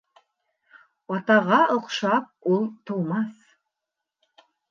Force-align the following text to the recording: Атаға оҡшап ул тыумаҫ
Атаға 1.17 1.59
оҡшап 1.75 2.49
ул 2.55 2.65
тыумаҫ 2.91 3.55